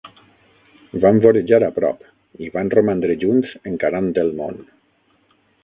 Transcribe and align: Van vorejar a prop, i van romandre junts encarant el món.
Van 1.03 1.19
vorejar 1.25 1.59
a 1.67 1.69
prop, 1.75 2.07
i 2.45 2.49
van 2.57 2.73
romandre 2.77 3.19
junts 3.25 3.55
encarant 3.75 4.13
el 4.25 4.35
món. 4.43 4.61